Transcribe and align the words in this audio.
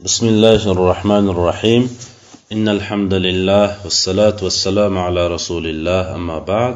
بسم 0.00 0.27
الله 0.27 0.71
الرحمن 0.71 1.29
الرحيم 1.29 1.83
إن 2.51 2.65
الحمد 2.67 3.13
لله 3.13 3.83
والصلاة 3.83 4.37
والسلام 4.41 4.97
على 4.97 5.27
رسول 5.27 5.65
الله 5.67 6.15
أما 6.15 6.39
بعد 6.39 6.75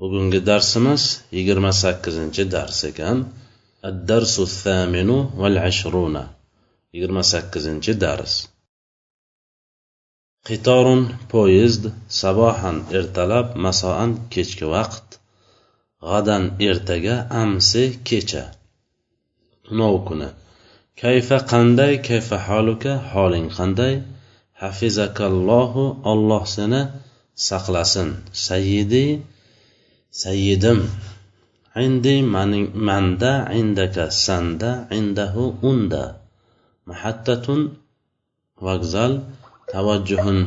bugungi 0.00 0.46
darsimiz 0.46 1.22
yigirma 1.32 1.72
sakkizinchi 1.72 2.44
dars 2.52 2.84
ekan 2.84 3.18
addarsu 3.82 4.44
thaminu 4.62 5.16
val 5.40 5.56
ashruna 5.68 6.24
yigirma 6.92 7.22
sakkizinchi 7.32 7.92
dars 8.00 8.32
qitorun 10.48 11.02
poyezd 11.32 11.82
sabohan 12.20 12.76
ertalab 12.98 13.46
masoan 13.64 14.10
kechki 14.32 14.66
vaqt 14.74 15.08
g'adan 16.04 16.44
ertaga 16.68 17.16
amsi 17.42 17.84
kecha 18.08 18.44
tunov 19.64 19.94
kuni 20.08 20.28
Kayfa 21.02 21.38
qanday 21.52 21.92
kayfa 22.08 22.36
holuka 22.48 22.92
holing 23.12 23.48
qanday? 23.56 23.94
Hafizakallohu 24.62 25.82
olloh 26.12 26.42
seni 26.54 26.80
saqlasin. 27.48 28.08
Sayyidi 28.46 29.06
sayyidim. 30.22 30.80
Indi 31.84 32.14
manda 32.88 33.32
indaka 33.60 34.04
sanda 34.24 34.70
indahu 34.98 35.44
unda. 35.70 36.04
Mahattatun 36.88 37.60
vokzal 38.64 39.12
tavajjuhun. 39.72 40.38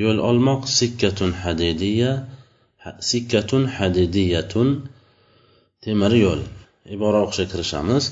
Yo'l 0.00 0.18
olmoq 0.30 0.62
sikkatun 0.78 1.30
hadidiya 1.42 2.12
sikkatun 3.10 3.62
hadidiyatun 3.76 4.68
temir 5.82 6.12
yo'l. 6.24 6.40
Ibora 6.94 7.18
o'qishga 7.24 7.46
kirishamiz. 7.52 8.04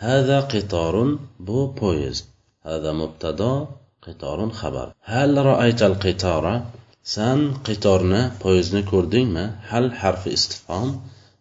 هذا 0.00 0.40
قطار 0.40 1.18
بو 1.40 1.66
بويز. 1.66 2.28
هذا 2.66 2.92
مبتدا 2.92 3.66
قطار 4.02 4.50
خبر. 4.50 4.92
هل 5.02 5.46
رأيت 5.46 5.82
القطار؟ 5.82 6.62
سن 7.04 7.54
قطارنا 7.54 8.32
بويزني 8.44 8.82
كوردينما 8.82 9.58
هل 9.68 9.92
حرف 9.92 10.28
استفهام؟ 10.28 11.00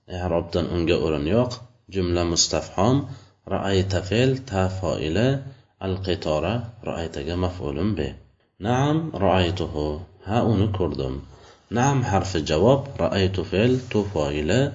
إعرابدن 0.09 0.65
unga 0.75 0.95
o'rin 1.05 1.27
yo'q 1.27 1.53
جملة 1.89 2.23
مستفهام. 2.23 3.07
رأيت 3.47 3.95
فعل 3.95 4.37
تفاعل 4.37 5.43
القطار 5.83 6.63
رأيتك 6.83 7.29
مفعول 7.29 7.93
به. 7.93 8.15
نعم 8.59 9.11
رأيته. 9.15 10.01
ها 10.25 10.53
أنا 10.53 10.71
كردم 10.77 11.19
نعم 11.71 12.03
حرف 12.03 12.37
جواب. 12.37 12.83
رأيت 12.99 13.39
فعل 13.39 13.79
تفاعل 13.91 14.71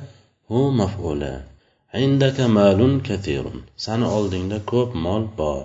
هو 0.50 0.70
مفعول 0.70 1.51
indaka 1.94 2.48
malun 2.48 3.00
كثير 3.08 3.44
sani 3.76 4.06
oldingda 4.16 4.58
ko'p 4.72 4.90
mol 4.94 5.24
bor. 5.38 5.64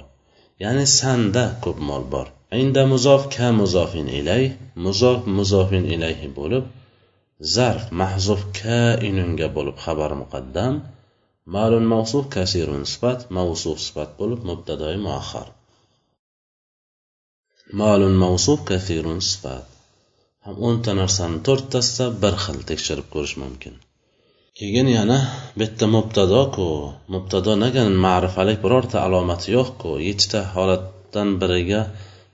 Ya'ni 0.64 0.86
sanda 1.00 1.45
ko'p 1.64 1.78
mol 1.89 2.03
bor. 2.14 2.28
Inda 2.61 2.84
muzof 2.94 3.22
ka 3.36 3.47
muzofin 3.59 4.08
ilay 4.19 4.44
muzof 4.86 5.19
muzofin 5.38 5.86
ilayhi 5.95 6.28
bo'lib 6.38 6.66
zarf 7.56 7.84
mahzuf 8.00 8.42
ka 8.59 8.81
inunga 9.09 9.47
bo'lib 9.58 9.78
xabar 9.86 10.11
muqaddam 10.22 10.73
ma'lum 11.56 11.86
mavsuf 11.94 12.25
kasirun 12.36 12.84
sifat 12.91 13.19
mavsuf 13.38 13.78
sifat 13.86 14.09
bo'lib 14.19 14.41
mubtadoi 14.50 14.97
muahhar 15.06 15.47
ma'lum 17.80 18.14
mavsuf 18.23 18.59
kasirun 18.69 19.19
sifat. 19.31 19.66
Ham 20.45 20.56
o'nta 20.67 20.91
narsani 21.02 21.38
to'rttasida 21.47 22.06
bir 22.22 22.34
xil 22.44 22.59
tekshirib 22.69 23.08
ko'rish 23.14 23.36
mumkin. 23.44 23.73
Keyin 24.58 24.88
yana 24.97 25.17
bitta 25.59 25.86
mubtadoku. 25.95 26.67
Mubtado 27.13 27.53
nega 27.63 27.83
ma'rifalik 28.05 28.58
birorta 28.66 28.97
alomati 29.08 29.47
yo'qku. 29.58 29.89
Yettita 30.08 30.41
holatdan 30.55 31.30
biriga 31.41 31.81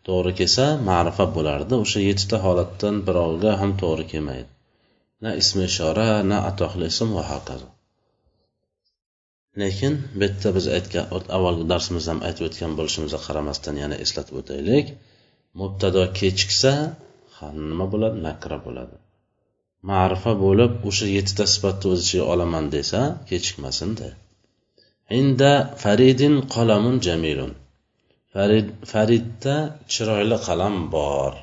to'g'ri 0.08 0.32
kelsa 0.40 0.66
ma'rifa 0.90 1.26
bo'lardi. 1.36 1.74
O'sha 1.84 2.00
yettita 2.10 2.38
holatdan 2.46 2.96
biroviga 3.08 3.52
ham 3.62 3.72
to'g'ri 3.82 4.06
kelmaydi. 4.12 4.50
Na 5.24 5.30
ismi 5.42 5.64
ishora 5.72 6.08
na 6.32 6.38
atoqli 6.50 6.86
ism 6.94 7.10
va 7.18 7.24
hokazo. 7.32 7.70
Lekin 9.62 9.94
bu 10.18 10.24
yerda 10.26 10.50
biz 10.58 10.66
aytgan 10.78 11.06
avvalgi 11.38 11.66
darsimizda 11.72 12.10
ham 12.14 12.22
aytib 12.28 12.44
o'tgan 12.50 12.72
bo'lishimizga 12.78 13.20
qaramasdan 13.28 13.76
yana 13.84 13.96
eslatib 14.06 14.36
o'taylik. 14.42 14.86
Mubtado 15.62 16.04
kechiksa 16.20 16.74
nima 17.70 17.86
bo'ladi? 17.94 18.18
Nakra 18.28 18.58
bo'ladi. 18.68 19.03
Ma'rifa 19.90 20.34
bo'lib 20.44 20.72
o'sha 20.90 21.08
yettita 21.16 21.46
sifatni 21.54 21.86
o'z 21.94 22.00
ichiga 22.06 22.26
olaman 22.34 22.66
desa 22.76 23.02
kechikmasinda 23.30 24.10
inda 25.20 25.52
faridin 25.84 26.36
qalamun 26.56 26.96
jamilun. 27.06 27.52
Farid 28.34 28.68
faridda 28.92 29.56
chiroyli 29.94 30.38
qalam 30.48 30.76
bor. 30.96 31.34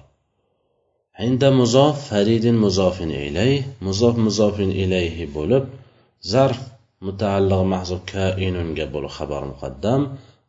Inda 1.27 1.49
muzof 1.61 1.97
faridin 2.11 2.57
muzofin 2.65 3.11
ilay. 3.29 3.53
Muzof 3.87 4.15
muzofin 4.27 4.71
ilayhi 4.85 5.27
bo'lib 5.37 5.65
zarf 6.33 6.61
mutaalliq 7.07 7.63
mahzub 7.75 8.03
kainunga 8.13 8.87
bo'lib 8.95 9.13
xabar 9.19 9.43
muqaddam. 9.53 10.01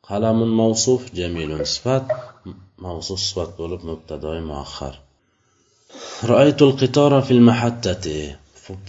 Qalamun 0.10 0.52
mavsuf 0.62 1.02
jamilun 1.20 1.64
sifat. 1.74 2.06
Mavsuf 2.86 3.20
sifat 3.28 3.52
bo'lib 3.60 3.82
mubtadoi 3.90 4.40
muaxar 4.52 4.96
Ra'aytul 6.32 6.74
qitara 6.82 7.20
fil 7.28 7.42
mahattati. 7.50 8.20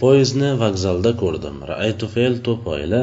Poyezdni 0.01 0.49
vokzalda 0.61 1.11
ko'rdim. 1.21 1.55
Ra'aytu 1.71 2.05
fe'l 2.13 2.35
to'poyla 2.47 3.01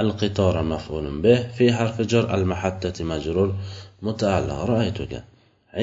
al 0.00 0.10
qitora 0.20 0.62
maf'ulun 0.72 1.16
bih 1.24 1.40
fi 1.56 1.66
harfi 1.78 2.04
jar 2.12 2.24
al 2.36 2.44
mahattati 2.52 3.02
majrur 3.12 3.50
muta'alliq 4.06 4.60
ra'aytuka. 4.72 5.20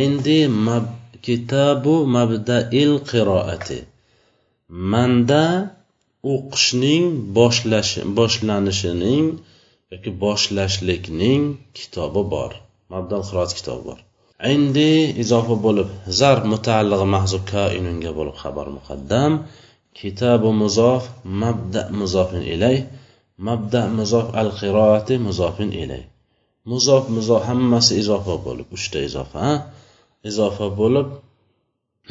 Indi 0.06 0.40
mab 0.68 0.85
kitabu 1.25 1.96
mabda'il 2.16 2.94
qiroati. 3.12 3.79
Manda 4.91 5.44
o'qishning 6.34 7.06
boshlash 7.38 7.94
boshlanishining 8.18 9.25
yoki 9.91 10.12
boshlashlikning 10.24 11.41
kitobi 11.78 12.24
bor. 12.34 12.52
mabda 12.94 13.18
qiroat 13.28 13.52
kitobi 13.58 13.84
bor. 13.90 14.00
Indi 14.48 14.92
izofa 15.24 15.56
bo'lib 15.66 15.90
zarb 16.20 16.44
mutaallig'i 16.54 17.08
mahzub 17.16 17.44
kainunga 17.54 18.12
bo'lib 18.18 18.36
xabar 18.44 18.68
muqaddam. 18.78 19.32
Kitabu 20.00 20.50
muzof 20.62 21.04
mabda 21.42 21.82
muzofin 22.00 22.44
ilay 22.54 22.78
mabda 23.48 23.82
muzof 23.98 24.28
al 24.42 24.50
qiroati 24.60 25.16
muzofin 25.28 25.70
ilay. 25.84 26.04
Muzof 26.72 27.04
muzof 27.16 27.42
hammasi 27.50 27.94
izofa 28.02 28.36
bo'lib 28.46 28.68
uchta 28.78 29.00
izofa 29.10 29.46
izofa 30.30 30.68
bo'lib 30.82 31.08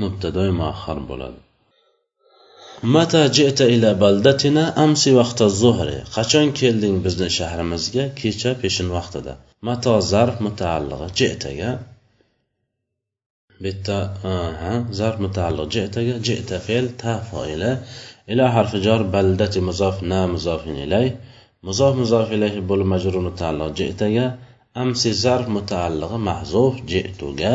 mubtadoi 0.00 0.50
muahhar 0.60 0.98
bo'ladi. 1.10 1.40
Mata 2.94 3.22
jita 3.36 3.64
ila 3.74 3.90
baldatina 4.02 4.64
amsi 4.84 5.10
vaqta 5.20 5.46
zuhri. 5.60 5.98
Qachon 6.16 6.48
kelding 6.60 6.96
bizni 7.04 7.28
shahrimizga? 7.38 8.04
Kecha 8.20 8.50
peshin 8.62 8.88
vaqtida. 8.96 9.32
Mato 9.66 9.94
zarf 10.12 10.36
mutaallig'i 10.46 11.08
jitaga 11.18 11.70
bitta 13.64 13.96
zarf 14.98 15.18
mutaalliq. 15.24 15.66
Jitaga 15.74 16.14
jita 16.26 16.58
fe'l 16.66 16.86
ta 17.00 17.14
foila. 17.30 17.70
Ila 18.32 18.46
harfi 18.56 18.78
jar 18.86 19.02
baldati 19.14 19.60
muzof 19.68 19.96
na 20.10 20.20
muzofin 20.34 20.76
ilay. 20.86 21.06
Muzof 21.66 21.92
muzof 22.00 22.26
ilay 22.36 22.52
bo'lib 22.70 22.88
majrur 22.94 23.16
mutaalliq. 23.28 23.70
Jitaga 23.80 24.26
amsi 24.82 25.10
zarf 25.24 25.46
mutaalliq 25.56 26.12
mahzuf 26.28 26.74
jituga 26.90 27.54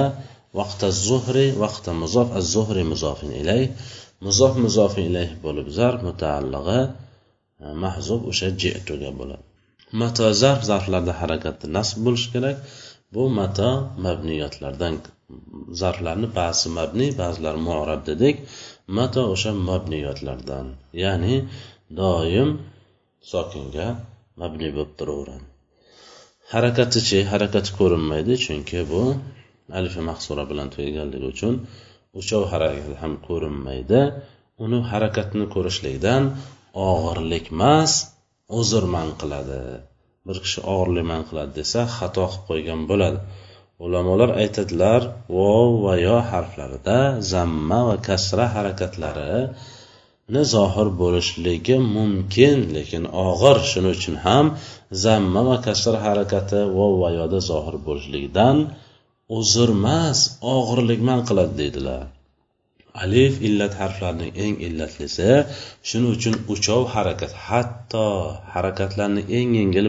vaqta 0.60 0.88
zuhri 1.08 1.48
vaqta 1.64 1.92
muzof 2.02 2.28
az 2.38 2.46
zuhri 2.56 2.84
muzofin 2.92 3.32
ilay. 3.42 3.62
Muzof 4.26 4.54
muzofin 4.66 5.06
ilay 5.10 5.28
bo'lib 5.46 5.68
zarf 5.78 6.00
mutaalliq 6.10 6.68
mahzuf 7.84 8.22
o'sha 8.32 8.48
jituga 8.62 9.12
bo'ladi. 9.20 9.44
Mato 10.00 10.26
zarf 10.42 10.62
zarflarda 10.70 11.14
harakatda 11.22 11.66
nasb 11.78 11.98
bo'lishi 12.06 12.30
kerak. 12.34 12.58
Bu 13.14 13.24
mato 13.40 13.72
mabniyotlardan 14.06 14.96
zarflarni 15.82 16.28
ba'zi 16.40 16.68
mabniy 16.80 17.12
ba'zilari 17.22 17.60
muorab 17.68 18.02
dedik. 18.10 18.36
Mato 18.98 19.22
o'sha 19.34 19.52
mabniyotlardan 19.70 20.66
ya'ni 21.04 21.36
doim 22.00 22.50
sokinga 23.32 23.88
mabniy 24.42 24.72
bo'lib 24.78 24.92
turaveradi. 25.00 25.46
Harakatichi 26.54 27.20
harakati 27.32 27.72
ko'rinmaydi 27.80 28.34
chunki 28.46 28.80
bu 28.92 29.04
alifi 29.78 30.02
mahsura 30.10 30.44
bilan 30.52 30.68
tugaganligi 30.74 31.28
uchun 31.34 31.54
uchov 32.22 32.44
harakati 32.54 32.96
ham 33.02 33.14
ko'rinmaydi. 33.28 34.02
Uni 34.64 34.80
harakatini 34.92 35.46
ko'rishlikdan 35.56 36.24
og'irlik 36.90 37.46
emas 37.56 37.92
qiladi. 39.22 39.62
Bir 40.28 40.38
kishi 40.44 40.60
og'irlik 40.74 41.06
man 41.12 41.22
qiladi 41.30 41.52
desa 41.60 41.82
xato 41.98 42.26
qilib 42.32 42.44
qo'ygan 42.50 42.82
bo'ladi. 42.90 43.20
Ulamolar 43.86 44.30
aytadilar 44.42 45.02
vov 45.38 45.70
va 45.86 45.94
yo 46.08 46.18
harflarida 46.32 47.00
zamma 47.34 47.80
va 47.90 47.96
kasra 48.08 48.46
harakatlari 48.56 49.34
zohir 50.56 50.88
bo'lishligi 51.02 51.78
mumkin 51.98 52.58
lekin 52.76 53.04
og'ir 53.28 53.58
shuning 53.70 53.94
uchun 53.98 54.16
ham 54.26 54.46
zamma 55.06 55.42
va 55.50 55.58
kasra 55.68 55.98
harakati 56.06 56.60
vov 56.78 56.94
va 57.02 57.10
yoda 57.20 57.40
zohir 57.52 57.76
bo'lishligidan 57.88 58.58
uzrmas 59.40 60.20
og'irlikman 60.56 61.20
qiladi 61.28 61.54
deydilar. 61.62 62.04
Alif 63.02 63.34
illat 63.48 63.74
harflarining 63.82 64.32
eng 64.46 64.56
illatlisi 64.68 65.30
shuning 65.88 66.12
uchun 66.16 66.36
uchov 66.54 66.82
harakat 66.96 67.34
hatto 67.48 68.08
harakatlarni 68.54 69.22
eng 69.38 69.50
yengil 69.60 69.88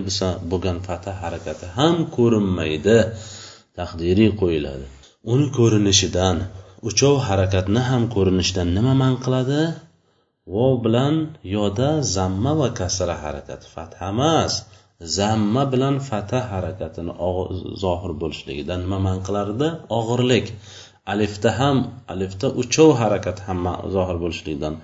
bo'lgan 0.51 0.79
fatha 0.87 1.13
harakati 1.23 1.67
ham 1.77 1.95
ko'rinmaydi 2.17 2.99
taqdiriy 3.79 4.31
qo'yiladi. 4.41 4.87
Uni 5.33 5.47
ko'rinishidan 5.59 6.37
uchov 6.89 7.15
harakatni 7.29 7.81
ham 7.91 8.03
ko'rinishidan 8.15 8.69
nima 8.77 8.95
man 9.03 9.15
qiladi? 9.25 9.63
Vov 10.55 10.73
bilan 10.85 11.15
yoda 11.57 11.91
zamma 12.17 12.53
va 12.61 12.69
kasra 12.81 13.15
harakati 13.25 13.67
fatha 13.75 14.01
emas 14.13 14.53
zamma 15.19 15.63
bilan 15.73 15.95
fatha 16.09 16.41
harakatini 16.53 17.13
zohir 17.85 18.13
bo'lishligidan 18.23 18.79
nima 18.85 18.99
man 19.07 19.19
qilardi? 19.27 19.69
Og'irlik. 19.99 20.47
alifda 21.14 21.50
ham 21.60 21.78
alifda 22.14 22.48
uchov 22.62 22.90
harakat 23.02 23.38
ham 23.48 23.60
zohir 23.96 24.18
bo'lishligidan 24.24 24.76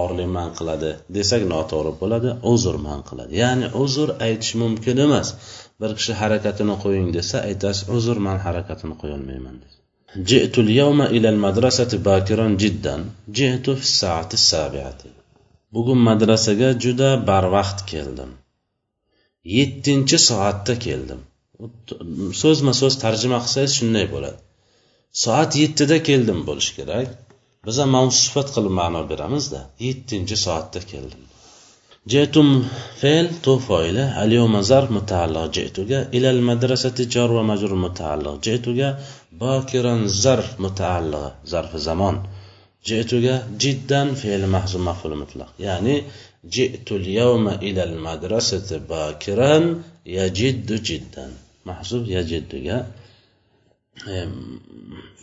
og'irlik 0.00 0.28
man 0.36 0.48
qiladi 0.58 0.90
desak 1.16 1.42
noto'g'ri 1.54 1.92
bo'ladi 2.02 2.30
uzr 2.52 2.76
man 2.86 3.00
qiladi 3.08 3.32
ya'ni 3.42 3.66
uzr 3.84 4.08
aytish 4.26 4.52
mumkin 4.62 4.96
emas 5.06 5.28
bir 5.80 5.90
kishi 5.98 6.12
harakatini 6.22 6.74
qo'ying 6.84 7.08
desa 7.18 7.36
aytasiz 7.48 7.84
uzr 7.96 8.16
man 8.26 8.38
harakatini 8.46 8.94
qo'yolmayman 9.02 9.56
جئت 10.30 10.58
اليوم 10.58 11.02
إلى 11.02 11.28
المدرسة 11.34 11.98
باكرا 12.08 12.48
جدا 12.48 13.04
جئت 13.38 13.66
في 13.70 13.84
الساعة 13.90 14.28
السابعة 14.40 15.00
bugun 15.72 15.98
madrasaga 16.08 16.68
juda 16.84 17.10
barvaqt 17.28 17.78
keldim 17.92 18.30
yettinchi 19.56 20.18
soatda 20.28 20.74
keldim 20.86 21.20
so'zma 22.42 22.72
so'z 22.80 22.94
tarjima 23.04 23.38
qilsangiz 23.44 23.72
shunday 23.78 24.06
bo'ladi 24.14 24.38
soat 25.13 25.51
yettida 25.61 25.97
keldim 26.09 26.39
bo'lishi 26.47 26.73
kerak. 26.79 27.07
Biz 27.65 27.75
ham 27.81 27.89
mavzu 27.95 28.17
sifat 28.25 28.47
qilib 28.55 28.73
ma'no 28.81 29.01
beramizda. 29.11 29.59
Yettinchi 29.87 30.35
soatda 30.45 30.79
keldim. 30.91 31.23
Jetum 32.13 32.49
fe'l 33.01 33.27
to 33.43 33.53
foili 33.67 34.03
zarf 34.71 34.89
mutaalliq 34.97 35.45
jetuga 35.57 35.99
ilal 36.17 36.39
madrasati 36.49 37.03
jor 37.13 37.29
va 37.37 37.43
majrur 37.51 37.73
mutaalliq 37.85 38.35
jetuga 38.47 38.89
bokiran 39.43 40.01
zarf 40.23 40.49
mutaalliq 40.65 41.25
zarfi 41.51 41.79
zamon 41.87 42.15
jetuga 42.89 43.35
jiddan 43.61 44.07
fe'li 44.21 44.47
mahzu 44.55 44.77
maf'ul 44.87 45.13
mutlaq. 45.21 45.49
Ya'ni 45.67 45.95
jitul 46.55 47.05
yawma 47.19 47.53
ilal 47.69 47.95
madrasati 48.07 48.75
bakiran 48.91 49.63
yajiddu 50.17 50.75
jiddan. 50.87 51.31
Mahzub 51.69 52.03
yajidduga 52.15 52.77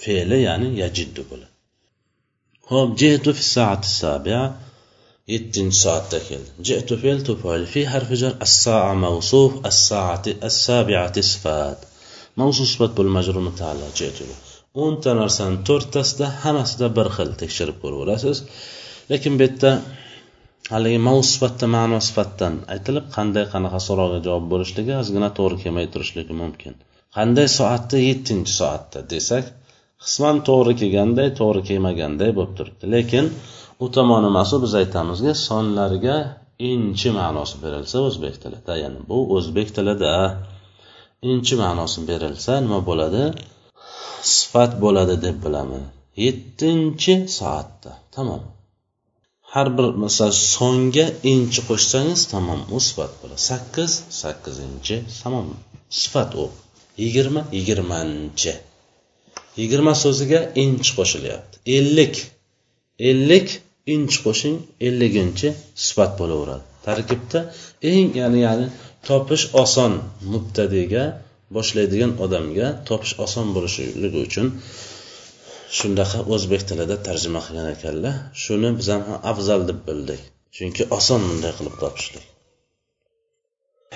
fe'li 0.02 0.38
ya'ni 0.48 0.68
yajiddu 0.82 1.22
bo'ladi. 1.30 1.54
Ho'p 2.70 2.90
jitu 3.00 3.30
fi 3.38 3.44
soati 3.54 3.88
sabia 4.00 4.42
yettinchi 5.32 5.78
soatda 5.84 6.18
keldi. 6.28 6.50
Jitu 6.68 6.94
fe'l 7.02 7.20
tufayl 7.28 7.64
fi 7.72 7.80
harfi 7.92 8.16
jar 8.22 8.34
as-sa'a 8.46 8.92
mawsuf 9.04 9.52
as-sa'ati 9.70 10.30
as-sabi'ati 10.48 11.22
sifat. 11.32 11.78
Mavsuf 12.40 12.66
sifat 12.72 12.92
bo'l 12.98 13.10
majrur 13.16 13.42
mutaalliq 13.48 13.92
jitu 14.00 14.24
o'nta 14.84 15.10
narsani 15.20 15.58
to'rttasida 15.68 16.26
hammasida 16.42 16.88
bir 16.98 17.08
xil 17.16 17.30
tekshirib 17.42 17.76
ko'raverasiz 17.84 18.38
lekin 19.12 19.32
bu 19.38 19.42
yerda 19.46 19.70
haligi 20.74 21.00
mavzu 21.08 21.26
sifatda 21.34 21.66
ma'no 21.76 21.98
sifatdan 22.08 22.54
aytilib 22.74 23.06
qanday 23.16 23.44
qanaqa 23.54 23.80
so'roqqa 23.86 24.18
javob 24.26 24.46
bo'lishligi 24.52 24.92
ozgina 25.02 25.28
to'g'ri 25.38 25.56
kelmay 25.62 25.86
turishligi 25.94 26.34
mumkin. 26.42 26.74
Qanday 27.16 27.48
soatda 27.58 27.98
yettinchi 28.08 28.52
soatda 28.60 29.00
desak 29.12 29.44
qisman 30.04 30.36
to'g'ri 30.48 30.72
kelganday 30.80 31.28
to'g'ri 31.40 31.62
kelmaganday 31.68 32.30
bo'lib 32.36 32.52
turibdi. 32.58 32.84
Lekin 32.94 33.24
u 33.84 33.86
tomoni 33.96 34.26
emas 34.32 34.50
biz 34.64 34.72
aytamizki 34.82 35.32
sonlarga 35.48 36.16
inchi 36.72 37.08
ma'nosi 37.18 37.56
berilsa 37.64 37.96
o'zbek 38.08 38.34
tilida 38.42 38.74
ya'ni 38.82 39.00
bu 39.10 39.18
o'zbek 39.36 39.68
tilida 39.76 40.12
inchi 41.30 41.54
ma'nosi 41.62 42.00
berilsa 42.10 42.52
nima 42.64 42.80
bo'ladi? 42.90 43.24
Sifat 44.36 44.72
bo'ladi 44.84 45.14
deb 45.26 45.36
bilaman 45.44 45.84
yettinchi 46.24 47.14
soatda 47.38 47.92
tamom. 48.14 48.42
Har 49.52 49.68
bir 49.76 49.86
masalan 50.04 50.36
songa 50.54 51.06
inchi 51.32 51.60
qo'shsangiz 51.68 52.20
tamom 52.32 52.60
u 52.76 52.78
sifat 52.88 53.12
bo'ladi. 53.20 53.40
Sakkiz 53.50 53.92
sakkizinchi 54.22 54.96
tamom. 55.22 55.46
Sifat 56.00 56.30
u. 56.44 56.46
yigirma 57.02 57.40
yigirmanchi. 57.56 58.52
Yigirma 59.60 59.92
so'ziga 60.02 60.40
inch 60.64 60.88
qo'shilyapti. 60.98 61.56
Ellik. 61.78 62.14
Ellik 63.10 63.48
inch 63.94 64.16
qo'shing 64.24 64.56
elliginchi 64.88 65.48
sifat 65.86 66.12
bo'laveradi. 66.20 66.64
Tarkibda 66.86 67.40
eng 67.92 68.08
ya'ni 68.20 68.40
ya'ni 68.46 68.66
topish 69.08 69.44
oson 69.62 69.92
mubtadiga 70.32 71.04
boshlaydigan 71.56 72.12
odamga 72.24 72.66
topish 72.90 73.14
oson 73.24 73.46
bo'lishligi 73.56 74.18
uchun 74.26 74.46
shundaqa 75.78 76.18
o'zbek 76.34 76.62
tilida 76.68 76.96
tarjima 77.06 77.40
qilgan 77.46 77.68
ekanlar. 77.76 78.14
Shuni 78.42 78.70
biz 78.78 78.88
ham 78.94 79.02
afzal 79.32 79.60
deb 79.70 79.80
bildik. 79.88 80.20
Chunki 80.56 80.82
oson 80.98 81.20
bunday 81.28 81.52
qilib 81.58 81.76
topishlik. 81.82 82.29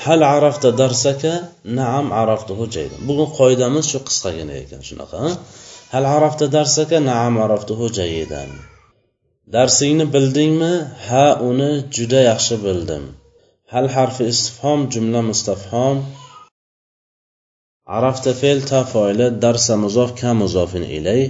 Hal 0.05 0.21
arafta 0.37 0.69
darsaka? 0.81 1.33
Naam 1.81 2.07
araftuhu 2.23 2.65
jaydan. 2.75 3.01
Bugun 3.09 3.29
qoidamiz 3.39 3.85
shu 3.91 3.99
qisqagina 4.09 4.55
ekan 4.63 4.81
shunaqa 4.89 5.23
hal 5.95 6.05
arafta 6.17 6.47
darsaka? 6.57 6.97
Naam 7.13 7.35
araftuhu 7.45 7.87
jayidan 7.99 8.51
darsingni 9.55 10.07
bildingmi? 10.15 10.75
Ha 11.07 11.27
uni 11.49 11.71
juda 11.97 12.21
yaxshi 12.31 12.57
bildim. 12.65 13.05
Hal 13.73 13.87
harfi 13.97 14.25
istifhom 14.33 14.81
jumla 14.93 15.21
mustafhom. 15.31 15.97
Arafta 17.97 18.31
fe'l 18.41 18.59
ta 18.71 18.81
foili 18.93 19.27
darsa 19.45 19.75
muzof 19.85 20.11
ka 20.21 20.31
muzofin 20.43 20.85
ilay. 20.99 21.23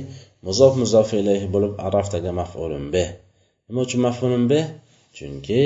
Muzof 0.47 0.73
muzof 0.83 1.09
ilayhi 1.21 1.47
bo'lib 1.55 1.73
araftaga 1.87 2.31
maf'ulun 2.41 2.85
bih 2.95 3.09
nima 3.67 3.81
uchun 3.87 4.01
maf'ulun 4.07 4.45
bih 4.53 4.65
chunki 5.17 5.63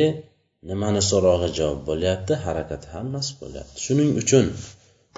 nimani 0.66 1.02
so'rog'i 1.10 1.48
javob 1.58 1.80
bo'lyapti 1.88 2.34
harakati 2.44 2.86
ham 2.94 3.06
nasb 3.16 3.34
bo'lyapti. 3.42 3.76
Shuning 3.86 4.10
uchun 4.22 4.46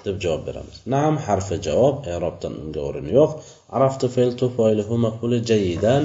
deb 0.05 0.15
javob 0.23 0.41
beramiz. 0.47 0.77
Nam 0.93 1.13
harfi 1.25 1.57
javob 1.67 1.95
erobdan 2.15 2.53
unga 2.63 2.81
o'rin 2.89 3.07
yo'q. 3.17 3.31
Araftu 3.77 4.05
fe'l 4.15 4.31
tufoilihu 4.41 4.95
maf'uli 5.05 5.39
jayidan. 5.51 6.03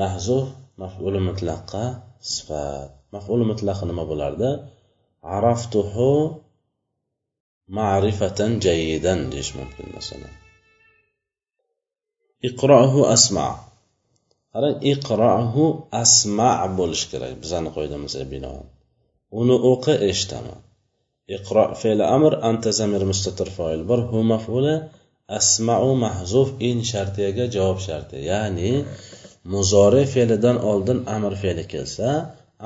Mahzuf 0.00 0.46
maf'uli 0.82 1.20
mutlaqqa 1.28 1.84
sifat. 2.32 2.90
Maf'uli 3.14 3.44
mutlaqi 3.52 3.84
nima 3.90 4.04
bo'lardi? 4.10 4.50
Araftuhu 5.36 6.10
ma'rifatan 7.78 8.52
jayidan 8.66 9.18
deyish 9.32 9.52
mumkin 9.58 9.86
masalan. 9.96 10.34
Iqrohu 12.48 13.00
asma. 13.16 13.48
Qarang 14.56 14.76
iqrohu 14.92 15.64
asma 16.02 16.50
bo'lishi 16.78 17.06
kerak 17.12 17.32
bizani 17.42 17.70
qoidamizga 17.76 18.24
binoan. 18.32 18.64
Uni 19.40 19.56
o'qi 19.70 19.94
eshitaman 20.10 20.60
iqro 21.36 21.64
fe'li 21.80 22.04
amr 22.16 22.32
anta 22.48 22.70
zamir 22.80 23.02
mustatir 23.10 23.48
foil 23.56 23.80
bir 23.90 24.00
hu 24.10 24.18
maf'uli 24.32 24.74
asmau 25.38 25.86
mahzuf 26.04 26.48
in 26.68 26.78
shartiyaga 26.90 27.44
javob 27.56 27.78
sharti. 27.86 28.16
Ya'ni 28.30 28.70
muzori 29.52 30.04
fe'lidan 30.14 30.56
oldin 30.70 30.98
amr 31.16 31.32
fe'li 31.42 31.64
kelsa 31.72 32.08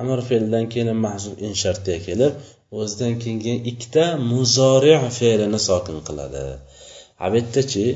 amr 0.01 0.19
fe'lidan 0.29 0.65
keyin 0.73 0.91
mahzuf 1.07 1.35
in 1.47 1.53
shartiya 1.63 1.99
kelib 2.07 2.33
o'zidan 2.81 3.15
keyingi 3.23 3.55
ikkita 3.71 4.05
muzori 4.33 4.95
fe'lini 5.19 5.61
sokin 5.69 5.99
qiladi. 6.09 6.45
Ha 7.21 7.27
bu 7.33 7.37
yerdachi 7.41 7.87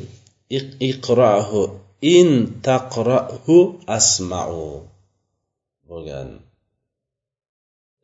iqrohu 0.91 1.63
in 2.17 2.31
taqrahu 2.67 3.59
asmau. 3.99 4.59
Bo'lgan. 5.89 6.29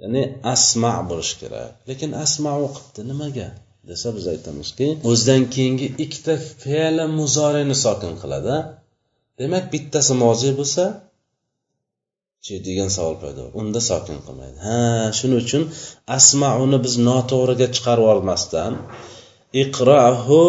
Ya'ni 0.02 0.22
asma 0.54 0.92
bo'lishi 1.08 1.34
kerak. 1.40 1.70
Lekin 1.88 2.10
asmau 2.24 2.62
qilibdi 2.74 3.02
nimaga? 3.10 3.48
Desa 3.88 4.08
biz 4.16 4.24
aytamizki 4.34 4.86
o'zidan 5.10 5.42
keyingi 5.54 5.86
ikkita 6.04 6.34
fe'li 6.62 7.04
muzorini 7.18 7.76
sokin 7.84 8.14
qiladi. 8.22 8.56
Demak 9.40 9.64
bittasi 9.72 10.12
moziy 10.24 10.52
bo'lsa 10.60 10.84
chi 12.44 12.54
degan 12.66 12.90
savol 12.96 13.16
paydo 13.22 13.44
unda 13.60 13.80
sokin 13.90 14.18
qilmaydi. 14.26 14.58
Ha 14.66 14.78
shuning 15.18 15.40
uchun 15.44 15.62
asmauni 16.18 16.78
biz 16.84 16.94
noto'g'riga 17.08 17.68
chiqarib 17.74 18.04
yubormasdan 18.04 18.72
iqrahu 19.62 20.42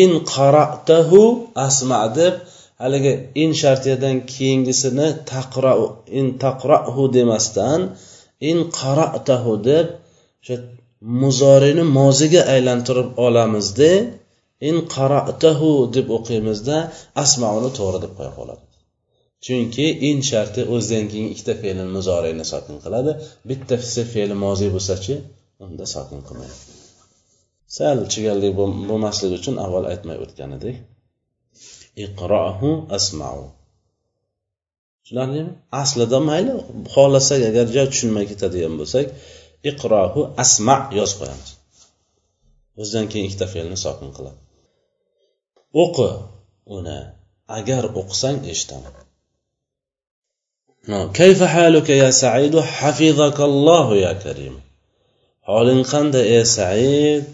in 0.00 0.10
qaratahu 0.34 1.22
asma 1.66 2.00
deb 2.18 2.34
haligi 2.80 3.12
in 3.42 3.50
shartiyadan 3.62 4.16
keyingisini 4.32 5.08
taqra 5.32 5.72
in 6.18 6.26
taqrahu 6.44 7.04
demasdan 7.16 7.80
in 8.50 8.58
qaratahu 8.80 9.52
deb 9.68 9.86
o'sha 10.42 10.56
muzorini 11.22 11.84
moziga 11.98 12.42
aylantirib 12.54 13.08
olamizda 13.26 13.92
in 14.68 14.76
qaratahu 14.94 15.70
deb 15.96 16.06
o'qiymizda 16.16 16.76
asmauni 17.24 17.70
to'g'ri 17.78 17.98
deb 18.04 18.12
qo'ya 18.18 18.32
qoladi. 18.38 18.62
Chunki 19.44 19.86
in 20.08 20.18
sharti 20.30 20.60
o'zidan 20.74 21.04
keyin 21.12 21.28
ikkita 21.34 21.54
fe'lni 21.62 21.84
muzorini 21.96 22.44
sokin 22.52 22.76
qiladi 22.84 23.12
bittasi 23.48 24.02
fe'li 24.12 24.34
moziy 24.44 24.70
bo'lsachi 24.76 25.14
unda 25.64 25.84
sokin 25.94 26.20
qilmaydi. 26.28 26.56
Sal 27.76 27.98
chigallik 28.12 28.52
bo'lmasligi 28.60 29.34
uchun 29.40 29.56
avval 29.64 29.84
aytmay 29.92 30.16
o'tgan 30.24 30.50
edik. 30.58 30.76
Iqrohu 32.04 32.70
asmau. 32.96 33.40
Tushunarlimi? 35.02 35.52
Aslida 35.82 36.18
mayli 36.30 36.52
xohlasak 36.94 37.40
agar 37.50 37.66
jo 37.76 37.82
tushunmay 37.92 38.24
ketadigan 38.30 38.74
bo'lsak 38.80 39.06
iqrohu 39.70 40.20
asma 40.42 40.76
yozib 40.98 41.16
qo'yamiz. 41.20 41.50
O'zidan 42.80 43.06
keyin 43.10 43.26
ikkita 43.28 43.46
fe'lni 43.54 43.78
sokin 43.84 44.10
qiladi. 44.16 44.40
O'qi 45.82 46.10
uni 46.76 47.00
agar 47.58 47.82
o'qisang 48.00 48.38
eshitaman. 48.52 48.94
Kayfa 51.18 51.46
haluka 51.56 51.92
ya 52.04 52.10
saidu? 52.22 52.58
Hafizakallohu 52.78 53.94
ya 54.06 54.12
karim. 54.24 54.54
Holing 55.48 55.82
qanday 55.92 56.24
ey 56.36 56.44
said? 56.56 57.24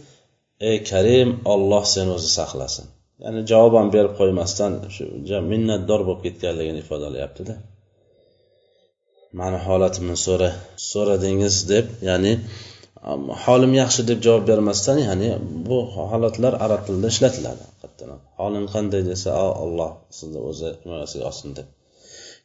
Ey 0.69 0.77
karim 0.91 1.29
olloh 1.53 1.85
seni 1.95 2.11
o'zi 2.19 2.31
saqlasin. 2.39 2.87
ya'ni 3.25 3.41
javob 3.51 3.73
ham 3.79 3.89
berib 3.97 4.13
qo'ymasdan 4.21 4.73
shu 4.95 5.05
minnatdor 5.53 6.01
bo'lib 6.09 6.21
ketganligini 6.27 6.79
ifodalayaptida 6.85 7.55
mani 9.41 9.59
holatimni 9.67 10.17
so'ra 10.27 10.51
so'radingiz 10.91 11.57
deb 11.73 11.87
ya'ni 12.09 12.33
holim 13.45 13.73
yaxshi 13.83 14.03
deb 14.11 14.19
javob 14.27 14.45
bermasdan 14.51 14.99
ya'ni 15.09 15.29
bu 15.69 15.79
holatlar 16.13 16.53
arab 16.67 16.81
tilida 16.87 17.09
ishlatiladi 17.15 17.65
holim 18.41 18.65
qanday 18.75 19.03
desa 19.11 19.31
alloh 19.65 19.91
sizni 20.19 20.41
o'zi 20.51 20.69
himoyasiga 20.83 21.25
olsin 21.31 21.51
deb. 21.59 21.67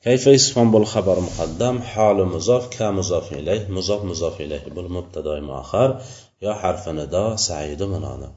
Kayfa 0.05 0.31
ismon 0.39 0.67
xabar 0.93 1.17
muqaddam? 1.27 1.75
Holi 1.93 2.25
muzof 2.35 2.63
ka 2.75 2.87
muzof 2.99 3.25
ilayh 3.39 3.61
muzof 3.75 4.01
muzof 4.11 4.35
ilayh. 4.45 4.63
Bul 4.75 4.89
mubtadoi 4.95 5.41
muahar 5.49 5.89
yo 6.45 6.51
harfi 6.61 6.91
nido 6.99 7.25
saidu 7.47 7.85
munona 7.93 8.29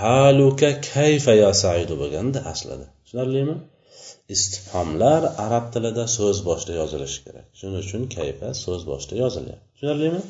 haluka 0.00 0.70
kayfa 0.92 1.32
ya 1.42 1.50
saidu 1.62 1.94
bo'lganda 2.02 2.38
aslida. 2.52 2.86
Tushunarlimi? 3.04 3.56
Istifhomlar 4.34 5.22
arab 5.46 5.64
tilida 5.74 6.04
so'z 6.16 6.38
boshida 6.48 6.72
yozilishi 6.80 7.18
kerak. 7.26 7.46
Shuning 7.58 7.80
uchun 7.84 8.02
kayfa 8.16 8.48
so'z 8.64 8.82
boshida 8.90 9.14
yozilyapti. 9.22 9.64
Tushunarlimi? 9.74 10.20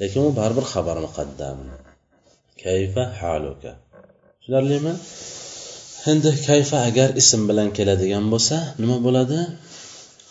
Lekin 0.00 0.20
u 0.28 0.30
baribir 0.40 0.66
xabar 0.74 0.96
muqaddam. 1.06 1.58
Kayfa 2.64 3.04
haluka? 3.20 3.72
Tushunarlimi? 4.38 4.92
Endi 6.10 6.30
kayfa 6.48 6.76
agar 6.88 7.08
ism 7.22 7.40
bilan 7.50 7.68
keladigan 7.76 8.24
bo'lsa 8.32 8.56
nima 8.82 8.96
bo'ladi? 9.06 9.38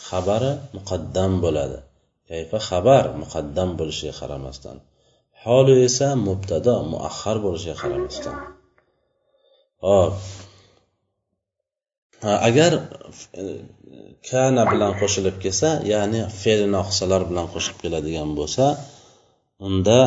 Xabari 0.07 0.51
muqaddam 0.77 1.31
bo'ladi. 1.45 1.77
Kayfa 2.29 2.57
xabar 2.69 3.03
muqaddam 3.21 3.69
bo'lishiga 3.79 4.13
qaramasdan. 4.21 4.77
Holi 5.45 5.75
esa 5.87 6.07
mubtado 6.27 6.75
muahhar 6.91 7.37
bo'lishiga 7.45 7.75
qaramasdan. 7.81 8.35
Hop. 9.85 10.13
Agar 12.49 12.71
e, 13.41 13.43
kana 14.29 14.63
bilan 14.71 14.91
qo'shilib 15.01 15.37
kelsa 15.43 15.69
ya'ni 15.93 16.21
fe'li 16.41 16.67
noqisalar 16.75 17.21
bilan 17.29 17.47
qo'shilib 17.53 17.79
keladigan 17.83 18.29
bo'lsa 18.39 18.65
unda 19.67 19.99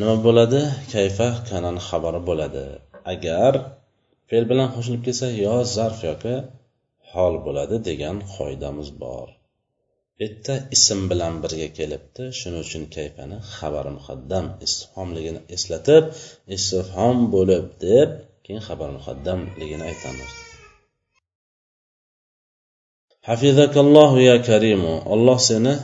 nima 0.00 0.16
bo'ladi? 0.26 0.60
Kayfa 0.94 1.28
kanani 1.48 1.80
xabari 1.88 2.20
bo'ladi? 2.28 2.64
Agar 3.14 3.52
fe'l 4.28 4.44
bilan 4.50 4.68
qo'shilib 4.74 5.02
kelsa 5.06 5.26
yo 5.44 5.54
zarf 5.76 5.98
yoki 6.10 6.34
hol 7.12 7.34
bo'ladi 7.46 7.76
degan 7.88 8.16
qoidamiz 8.34 8.88
bor. 9.02 9.28
Bitta 10.20 10.54
ism 10.76 11.00
bilan 11.10 11.34
birga 11.42 11.68
kelibdi. 11.78 12.22
Shuning 12.38 12.62
uchun 12.66 12.84
kayfani 12.96 13.36
xabari 13.56 13.90
muqaddam 13.98 14.44
istifhomligini 14.66 15.40
eslatib 15.54 16.04
istifhom 16.56 17.16
bo'lib 17.34 17.64
deb 17.86 18.08
keyin 18.44 18.62
xabar 18.68 18.90
muqaddamligini 18.98 19.84
aytamiz. 19.90 20.32
Hafizakallohu 23.28 24.18
ya 24.30 24.36
karimu 24.48 24.94
olloh 25.14 25.38
seni 25.48 25.74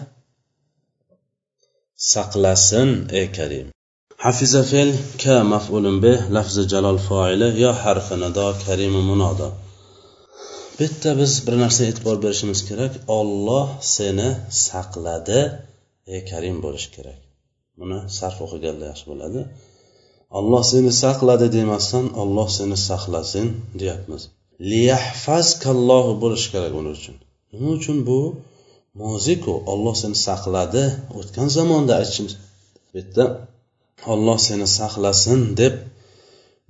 saqlasin 2.12 2.90
ey 3.18 3.26
karim. 3.38 3.66
Hafiza 4.24 4.62
fe'l 4.70 4.90
ka 5.22 5.36
maf'ulun 5.52 5.96
bih 6.04 6.18
lafzi 6.36 6.62
jalol 6.72 6.98
foili 7.08 7.48
yo 7.62 7.70
harfi 7.82 8.14
nido 8.22 8.46
karimu 8.64 9.00
munodo. 9.10 9.48
Bitta 10.78 11.10
biz 11.20 11.32
bir 11.46 11.54
narsaga 11.62 11.88
e'tibor 11.92 12.16
berishimiz 12.24 12.60
kerak. 12.68 12.92
Olloh 13.18 13.68
seni 13.96 14.30
saqladi. 14.66 15.40
Ey 16.14 16.20
karim 16.30 16.56
bo'lishi 16.64 16.88
kerak. 16.96 17.20
Buni 17.80 17.98
sarf 18.18 18.38
o'qiganlar 18.46 18.86
yaxshi 18.92 19.06
bo'ladi. 19.12 19.40
Olloh 20.38 20.62
seni 20.72 20.92
saqladi 21.02 21.46
demasdan 21.56 22.06
olloh 22.22 22.48
seni 22.58 22.76
saqlasin 22.88 23.46
deyapmiz. 23.80 24.22
Liyahfazkallohu 24.70 26.12
bo'lishi 26.22 26.48
kerak 26.54 26.72
uning 26.80 26.94
uchun. 27.00 27.16
Nima 27.52 27.70
uchun 27.78 27.98
bu? 28.08 28.20
Moziku 29.02 29.54
olloh 29.72 29.94
seni 30.02 30.16
saqladi. 30.28 30.84
O'tgan 31.18 31.48
zamonda 31.56 31.92
aytishimiz 32.00 32.34
bu 32.90 32.94
yerda 32.98 33.24
olloh 34.12 34.38
seni 34.48 34.66
saqlasin 34.78 35.40
deb 35.60 35.74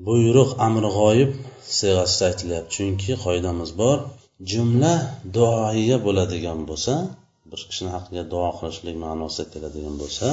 buyruq 0.06 0.50
amri 0.66 0.90
g'oyib 0.98 1.30
siyg'asida 1.78 2.24
aytilyapti 2.30 2.70
chunki 2.76 3.12
qoidamiz 3.24 3.70
bor 3.82 3.98
jumla 4.50 4.94
duoiya 5.36 5.96
bo'ladigan 6.06 6.60
bo'lsa 6.70 6.94
bir 7.50 7.60
kishini 7.68 7.90
haqqiga 7.96 8.24
duo 8.32 8.48
qilishlik 8.58 8.96
ma'nosida 9.04 9.44
keladigan 9.52 9.94
bo'lsa 10.02 10.28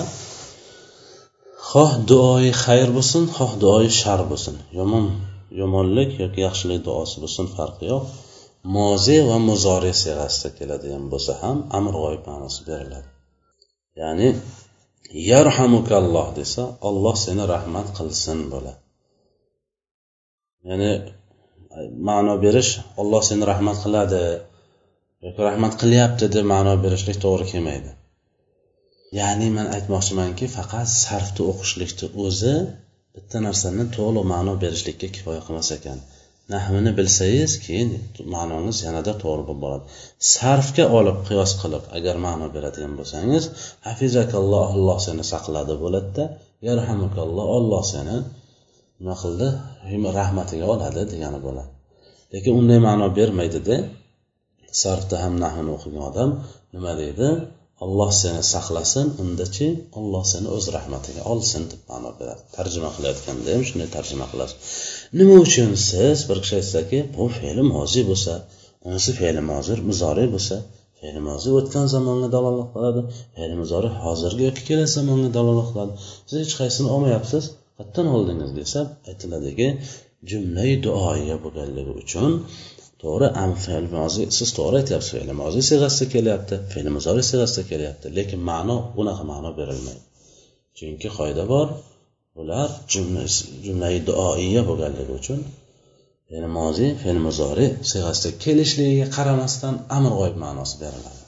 xoh 1.70 1.92
duoyi 2.10 2.52
xayr 2.63 2.90
bo'lsin 2.98 3.24
xoh 3.36 3.52
duoyi 3.63 3.92
shar 4.02 4.22
bo'lsin. 4.32 4.56
Yomon 4.80 5.06
yomonlik 5.62 6.12
yoki 6.24 6.40
yaxshilik 6.48 6.82
duosi 6.88 7.16
bo'lsin 7.24 7.46
farqi 7.56 7.86
yo'q. 7.94 8.04
Mozi 8.75 9.18
va 9.30 9.38
muzori 9.50 9.94
siyg'asida 10.02 10.50
keladigan 10.58 11.06
bo'lsa 11.13 11.32
ham 11.42 11.58
amr 11.78 11.94
g'oyib 12.02 12.24
ma'nosi 12.30 12.62
beriladi. 12.70 13.10
Ya'ni 14.02 14.30
yarhamukalloh 15.32 16.28
desa 16.40 16.63
olloh 16.88 17.16
seni 17.25 17.44
rahmat 17.54 17.88
qilsin 17.98 18.40
bo'ladi. 18.54 18.80
Ya'ni 20.70 20.92
ma'no 22.10 22.36
berish 22.46 22.72
olloh 23.01 23.22
seni 23.30 23.44
rahmat 23.51 23.77
qiladi. 23.84 24.24
Yoki 25.25 25.42
rahmat 25.50 25.74
qilyapti 25.82 26.25
deb 26.36 26.46
ma'no 26.53 26.74
berishlik 26.86 27.18
to'g'ri 27.25 27.46
kelmaydi. 27.51 27.92
Ya'ni 29.20 29.48
man 29.58 29.68
aytmoqchimanki 29.75 30.46
faqat 30.58 30.88
sarfni 31.03 31.44
o'qishlikni 31.51 32.08
o'zi 32.25 32.56
bitta 33.15 33.38
narsani 33.48 33.86
to'liq 33.98 34.25
ma'no 34.34 34.53
berishlikka 34.63 35.08
kifoya 35.15 35.42
qilmas 35.48 35.70
ekan. 35.77 36.00
Nahvini 36.53 36.92
bilsangiz 37.00 37.51
keyin 37.65 37.89
ma'nongiz 38.36 38.77
yanada 38.86 39.13
to'g'ri 39.24 39.44
bo'lib 39.50 39.60
boradi. 39.65 39.86
Sarfga 40.34 40.86
olib 41.00 41.18
qiyos 41.27 41.51
qilib 41.62 41.84
agar 41.98 42.15
ma'no 42.25 42.48
beradigan 42.56 42.94
bo'lsangiz 43.00 43.44
hafizakalloh 43.88 44.65
olloh 44.75 44.98
seni 45.08 45.24
saqladi 45.34 45.75
bo'ladida. 45.84 46.24
Yarhamukalloh 46.68 47.46
olloh 47.58 47.84
seni 47.94 48.18
nima 49.04 49.16
qildi? 49.24 49.48
Rahmatiga 50.20 50.66
oladi 50.74 51.02
degani 51.14 51.40
bo'ladi 51.48 51.72
lekin 52.34 52.54
unday 52.60 52.80
ma'no 52.88 53.08
bermaydida 53.18 53.76
sarfda 54.82 55.16
ham 55.24 55.34
nahvini 55.44 55.72
o'qigan 55.78 56.04
odam 56.10 56.30
nima 56.76 56.92
deydi? 57.02 57.30
Alloh 57.86 58.12
seni 58.22 58.42
saqlasin 58.54 59.08
undachi 59.24 59.68
olloh 60.00 60.24
seni 60.34 60.48
o'z 60.56 60.66
rahmatiga 60.76 61.22
olsin 61.34 61.64
deb 61.72 61.82
ma'no 61.92 62.12
beradi. 62.20 62.42
Tarjima 62.58 62.90
qilayotganda 62.96 63.50
ham 63.56 63.64
shunday 63.70 63.90
tarjima 63.96 64.26
qilasiz. 64.32 64.58
Nima 65.20 65.36
uchun 65.46 65.70
siz 65.90 66.18
bir 66.30 66.38
kishi 66.44 66.56
aytsaki 66.62 67.00
bu 67.16 67.24
fe'li 67.40 67.64
mozi 67.74 68.02
bo'lsa 68.10 68.34
unisi 68.88 69.12
fe'li 69.20 69.42
mozir 69.52 69.78
muzoriy 69.90 70.28
bo'lsa 70.36 70.56
fe'li 71.00 71.22
mozi 71.30 71.50
o'tgan 71.60 71.86
zamonga 71.96 72.30
dalolat 72.36 72.70
qiladi 72.76 73.02
fe'li 73.36 73.56
muzori 73.62 73.90
hozirgi 74.04 74.44
yoki 74.50 74.64
kelasi 74.70 74.94
zamonga 75.00 75.30
dalolat 75.38 75.68
qiladi. 75.72 75.94
Siz 76.30 76.38
hech 76.44 76.54
qaysini 76.62 76.88
olmayapsiz. 76.96 77.44
Qayerdan 77.77 78.08
oldingiz 78.15 78.51
desa 78.60 78.80
aytiladiki 79.10 79.68
jumlai 80.32 80.72
duoiya 80.86 81.36
bo'lganligi 81.44 81.94
uchun 82.03 82.32
to'g'ri 83.03 83.27
fe'l 83.65 83.86
siz 84.38 84.50
to'g'ri 84.58 84.75
aytyapsiz 84.82 85.12
fe'l 85.15 85.32
mozi 85.42 85.62
siyg'asida 85.70 86.06
kelyapti 86.15 86.56
fe'l 86.74 86.88
muzori 86.96 87.24
siyg'asida 87.30 87.63
kelyapti 87.72 88.08
lekin 88.18 88.42
ma'no 88.51 88.77
unaqa 89.01 89.24
ma'no 89.32 89.50
berilmaydi. 89.60 90.03
Chunki 90.77 91.10
qoida 91.18 91.44
bor 91.53 91.68
bular 92.38 92.70
jumlai 93.65 93.96
duoiya 94.08 94.62
bo'lganligi 94.70 95.13
uchun 95.20 95.39
ya'ni 96.34 96.50
moziy 96.60 96.92
fe'l 97.03 97.20
muzori 97.27 97.68
siyg'asida 97.92 98.30
kelishligiga 98.44 99.08
qaramasdan 99.18 99.75
amr 99.98 100.12
g'oyib 100.20 100.38
ma'nosi 100.46 100.75
beriladi. 100.84 101.23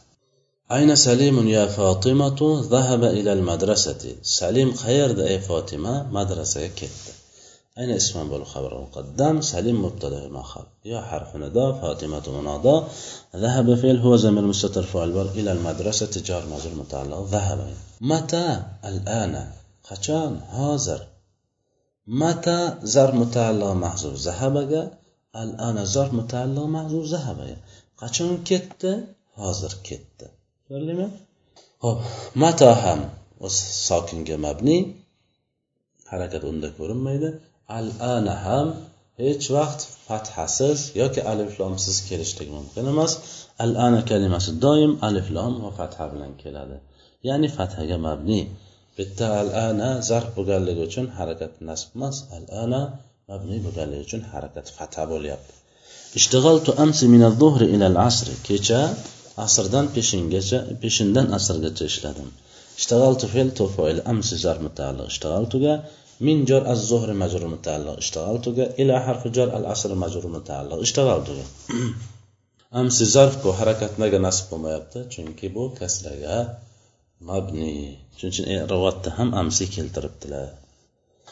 أين 0.72 0.96
سليم 0.96 1.48
يا 1.48 1.66
فاطمة؟ 1.66 2.62
ذهب 2.62 3.04
إلى 3.04 3.34
المدرسة. 3.34 4.16
سليم 4.22 4.74
خير 4.74 5.12
ده 5.12 5.28
أي 5.28 5.40
فاطمة؟ 5.40 6.12
مدرسة 6.12 6.68
كده. 6.68 7.14
أين 7.78 7.92
اسم 7.92 8.30
بالخبر 8.30 8.78
المقدم 8.78 9.42
سليم 9.42 9.86
مبتدأ 9.86 10.28
ما 10.28 10.44
خبر 10.44 10.68
يا 10.86 11.02
حرف 11.02 11.36
نداء 11.36 11.72
فاطمة 11.82 12.42
منادى 12.42 12.82
ذهب 13.36 13.76
فيل 13.76 13.98
هو 13.98 14.16
زمن 14.16 14.44
مستتر 14.44 14.84
فعل 14.84 15.12
بر 15.12 15.30
إلى 15.30 15.52
المدرسة. 15.52 16.22
جار 16.26 16.46
مزر 16.46 16.76
متعلق. 16.76 17.28
ذهب. 17.32 17.74
متى 18.02 18.64
الآن؟ 18.86 19.52
خشان 19.84 20.40
هازر. 20.50 21.08
متى 22.08 22.74
زر 22.84 23.16
متعلق 23.16 23.74
mutaallo 23.74 24.06
ذهب 24.06 24.70
جا؟ 24.70 24.92
الآن 25.36 25.86
زر 25.86 26.12
متعلق 26.12 26.66
mutaallo 26.66 27.12
ذهب 27.12 27.38
جا. 27.48 27.58
qachon 28.02 28.44
كت 28.46 29.04
هازر 29.36 29.74
كت 29.84 30.35
ko'rdingmi? 30.70 31.08
Ho'p 31.84 32.00
mato 32.44 32.72
ham 32.84 33.00
sokinga 33.88 34.38
mabni. 34.46 34.78
Harakat 36.12 36.44
unda 36.52 36.70
ko'rinmaydi. 36.78 37.30
Al 37.78 37.88
ana 38.16 38.36
ham 38.46 38.68
hech 39.22 39.46
vaqt 39.58 39.82
fathasiz 40.08 40.80
yoki 41.02 41.22
aliflomsiz 41.32 41.96
kelishligi 42.10 42.52
mumkin 42.60 42.86
emas. 42.94 43.12
Al 43.64 43.72
ana 43.88 44.02
kalimasi 44.12 44.52
doim 44.66 44.92
aliflom 45.08 45.54
va 45.66 45.72
fatha 45.80 46.06
bilan 46.14 46.32
keladi. 46.44 46.78
Ya'ni 47.28 47.48
fathaga 47.58 47.98
mabni. 48.08 48.42
Bitta 48.98 49.28
al 49.42 49.50
ana 49.68 49.90
zarf 50.10 50.28
bo'lganligi 50.38 50.82
uchun 50.90 51.06
harakat 51.18 51.54
nasb 51.70 51.90
emas. 51.98 52.16
Al 52.38 52.46
ana 52.64 52.82
mabni 53.30 53.58
bo'lganligi 53.66 54.04
uchun 54.08 54.22
harakat 54.32 54.68
fatha 54.78 55.04
bo'lyapti. 55.12 55.54
Ishtig'altu 56.20 56.72
amsi 56.84 57.06
min 57.14 57.22
az-zuhri 57.30 57.66
ila 57.76 57.86
al-asr 57.92 58.28
kecha 58.48 58.82
asrdan 59.47 59.87
peshingacha 59.95 60.59
peshindan 60.83 61.27
asrgacha 61.39 61.85
ishladim 61.93 62.29
ishtig'altu 62.81 63.27
fe'l 63.35 63.49
tufoil 63.59 63.99
amsi 64.13 64.37
zarf 64.45 64.61
mutaalliq 64.69 65.07
ishtig'altuga 65.15 65.75
من 66.29 66.45
جر 66.49 66.63
الظهر 66.75 67.11
مجرور 67.23 67.49
متعلق 67.55 67.97
اشتغلت 68.05 68.47
الى 68.81 68.95
حرف 69.05 69.23
جر 69.37 69.49
العصر 69.59 69.91
مجرور 69.95 70.27
متعلق 70.37 70.79
اشتغلت 70.87 71.29
amsi 72.81 73.05
zarf 73.15 73.35
bu 73.45 73.51
harakatlarga 73.61 74.19
nasib 74.27 74.45
bo'lmayapti 74.51 74.99
chunki 75.15 75.47
bu 75.55 75.65
kasraga 75.79 76.37
mabni 77.29 77.73
shuning 78.19 78.33
uchun 78.33 78.47
rivoyatda 78.73 79.11
ham 79.19 79.29
amsi 79.41 79.65
keltiribdilar 79.77 80.49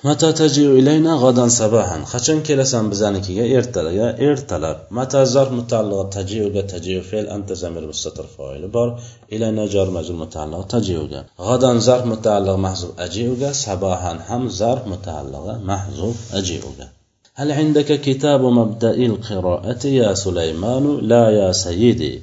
متى 0.05 0.31
تجي 0.33 0.67
إلينا؟ 0.67 1.13
غدا 1.15 1.47
صباحا. 1.47 2.03
خشن 2.05 2.43
كلا 2.43 2.63
سام 2.63 2.89
بزانك 2.89 3.29
يا 3.29 3.57
إرتلا. 3.57 3.91
يا 3.91 4.31
إرتلا 4.31 4.87
متى 4.91 5.25
زار 5.25 5.51
متعلق 5.51 6.09
تجي 6.09 6.45
وجا 6.45 6.61
تجي 6.61 7.01
فعل 7.01 7.25
أنت 7.25 7.53
زمير 7.53 7.85
بالسطر 7.85 8.25
فاعل 8.37 8.67
بار. 8.67 8.99
إلى 9.33 9.51
نجار 9.51 9.89
مجر 9.89 10.13
متعلق 10.13 10.67
تجي 10.67 10.97
وجا 10.97 11.25
غدا 11.39 11.77
زار 11.77 12.05
متعلق 12.05 12.55
محزوب 12.55 12.91
أجي 12.99 13.27
وجا 13.29 13.51
صباحا 13.51 14.13
هم 14.29 14.49
زار 14.49 14.83
متعلق 14.87 15.45
محزوب 15.69 16.15
أجي 16.33 16.57
وجا 16.57 16.87
هل 17.35 17.51
عندك 17.51 18.01
كتاب 18.01 18.41
مبدأ 18.41 18.91
القراءة 18.91 19.87
يا 19.87 20.13
سليمان؟ 20.13 20.99
لا 21.01 21.29
يا 21.29 21.51
سيدي. 21.51 22.21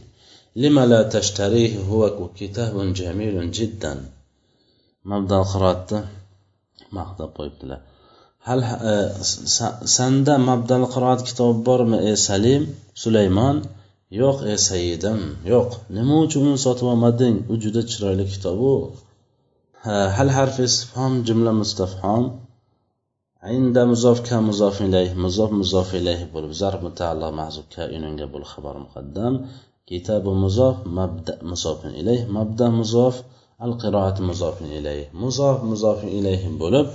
لما 0.56 0.87
لا 0.87 1.02
تشتريه؟ 1.02 1.78
هو 1.90 2.28
كتاب 2.40 2.92
جميل 2.92 3.50
جدا. 3.50 4.04
مبدأ 5.04 5.37
القراءة. 5.37 6.04
maqtab 6.98 7.29
qo'yibdilar 7.38 7.79
hal 8.48 8.60
sanda 9.98 10.34
mabdal 10.50 10.84
qiroat 10.94 11.22
kitobi 11.27 11.60
bormi 11.67 11.98
ey 12.10 12.17
salim 12.27 12.63
sulaymon 13.03 13.58
yo'q 14.22 14.38
ey 14.51 14.58
sayidim 14.70 15.20
yo'q 15.53 15.70
nima 15.98 16.15
uchun 16.25 16.44
uni 16.50 16.60
sotib 16.65 16.88
olmading 16.94 17.36
u 17.51 17.53
juda 17.63 17.82
chiroyli 17.91 18.25
kitob 18.34 18.58
u 18.74 18.75
hal 20.17 20.29
harfi 20.38 20.62
istifhom 20.70 21.13
jumla 21.27 21.51
mustafhom 21.62 22.24
عند 23.53 23.77
مضاف 23.91 24.20
كمضاف 24.29 24.82
إليه 24.88 25.12
مضاف 25.24 25.51
مضاف 25.62 25.89
إليه 26.00 26.22
بول 26.34 26.53
ظرف 26.62 26.79
متعلق 26.88 27.29
محذوف 27.39 27.65
كائن 27.75 28.03
قبل 28.22 28.41
خبر 28.51 28.74
مقدم 28.86 29.33
كتاب 29.90 30.25
مضاف 30.44 30.75
مبدأ 31.00 31.35
مضاف 31.51 31.85
إليه 32.00 32.22
مبدأ 32.38 32.68
مضاف 32.79 33.16
القراءة 33.61 34.22
مضاف 34.22 34.61
إليه 34.61 35.09
مضاف 35.14 35.64
مضاف 35.64 36.03
إليه 36.03 36.44
bo'lib 36.61 36.88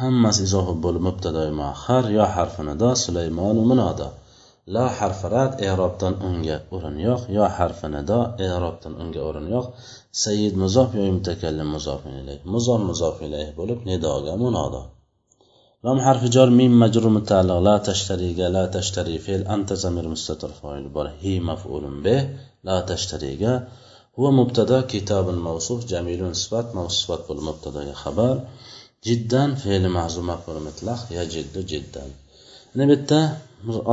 hammasi 0.00 0.40
izofa 0.46 0.74
bo'lib 0.84 1.02
mubtado 1.08 1.42
muahhar 1.60 2.04
yo 2.16 2.24
harfi 2.34 2.62
nido 2.68 2.90
sulaymonu 3.04 3.62
munodo 3.70 4.08
la 4.74 4.84
harfi 4.98 5.26
rad 5.34 5.52
erobdan 5.70 6.14
unga 6.28 6.56
o'rin 6.74 6.96
yo'q 7.06 7.22
yo 7.36 7.44
harfi 7.56 7.88
nido 7.94 8.18
erobdan 8.48 8.92
unga 9.02 9.20
o'rin 9.28 9.46
yo'q 9.54 9.66
sayid 10.22 10.54
muzof 10.62 10.88
yo 10.98 11.02
mutakallim 11.16 11.68
muzof 11.76 12.02
ilayh 12.20 12.40
muzof 12.54 12.80
muzof 12.90 13.16
ilayh 13.26 13.48
bo'lib 13.58 13.80
nidoga 13.90 14.32
munodo 14.44 14.82
لام 15.84 15.98
حرف 16.06 16.22
جر 16.34 16.50
ميم 16.58 16.72
مجرور 16.80 17.08
متعلق 17.18 17.58
لا 17.68 17.76
تشتري 17.88 18.30
لا 18.56 18.64
تشتري 18.66 19.18
فعل 19.24 19.42
أنت 19.54 19.72
زمير 19.72 20.08
مستتر 20.14 20.50
فاعل 20.60 20.88
بر 20.94 21.06
هي 21.22 21.34
مفعول 21.50 21.84
به 22.04 22.18
لا 22.66 22.76
huva 24.15 24.31
mubtada 24.39 24.77
kitabun 24.93 25.37
mavsuf 25.47 25.79
jamilun 25.91 26.33
sifat 26.41 26.67
mavsuf 26.77 26.99
sifat 27.01 27.21
bo'lib 27.27 27.45
mubtadaga 27.49 27.95
xabar. 28.03 28.35
Jiddan 29.07 29.49
fe'li 29.61 29.89
mahzuf 29.97 30.23
maful 30.31 30.59
mutlaq 30.67 30.99
yajiddu 31.17 31.59
jiddan. 31.71 32.09
Yana 32.79 32.95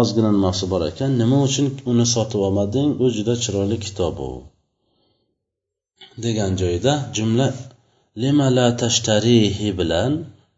ozgina 0.00 0.30
nimasi 0.37 0.64
bor 0.72 0.83
ekan. 0.90 1.11
Nima 1.20 1.38
uchun 1.46 1.66
uni 1.90 2.06
sotib 2.14 2.40
olmading? 2.46 2.88
U 3.02 3.04
juda 3.16 3.35
chiroyli 3.42 3.76
kitob 3.87 4.16
u. 4.28 4.30
Degan 6.24 6.52
joyda 6.61 6.92
jumla 7.16 7.46
lima 8.22 8.46
la 8.56 8.66
tashtarihi 8.83 9.68
bilan 9.78 10.12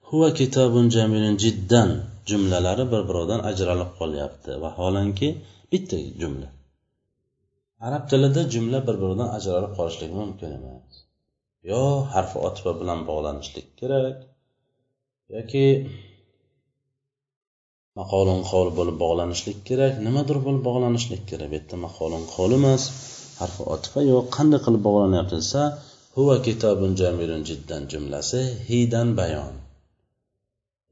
huva 0.09 0.29
kitabun 0.39 0.87
jamilun 0.97 1.35
jiddan 1.45 1.91
jumlalari 2.29 2.85
bir 2.93 3.03
biridan 3.09 3.41
ajralib 3.51 3.91
qolyapti. 3.99 4.51
Vaholanki 4.65 5.29
bitta 5.71 5.99
jumla. 6.21 6.49
Arab 7.87 8.05
tilida 8.11 8.43
jumla 8.55 8.79
bir 8.87 8.97
biridan 9.03 9.29
ajralib 9.37 9.73
qolishligi 9.79 10.15
mumkin 10.23 10.51
emas. 10.59 10.95
Yo 11.71 11.83
harfi 12.15 12.39
otifa 12.49 12.73
bilan 12.81 13.01
bog'lanishlik 13.11 13.69
kerak 13.81 14.17
yoki 15.35 15.67
maqolun 18.01 18.41
qol 18.51 18.69
bo'lib 18.79 18.97
bog'lanishlik 19.05 19.59
kerak 19.69 19.95
nimadir 20.07 20.39
bo'lib 20.47 20.63
bog'lanishlik 20.69 21.23
kerak. 21.31 21.49
Bu 21.53 21.57
yerda 21.59 21.77
maqolun 21.87 22.25
qol 22.35 22.51
emas 22.59 22.83
harfi 23.41 23.63
otifa 23.75 24.01
yo'q. 24.13 24.25
Qanday 24.37 24.61
qilib 24.67 24.83
bog'lanyapti 24.89 25.35
desa 25.43 25.63
huva 26.17 26.37
kitobun 26.47 26.93
jamilun 27.01 27.43
jiddan 27.49 27.83
jumlasi 27.93 28.41
hidan 28.69 29.09
bayon 29.21 29.55